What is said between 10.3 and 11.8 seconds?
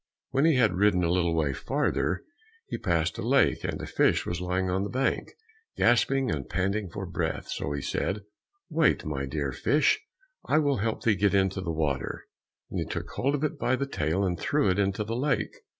I will help thee get into the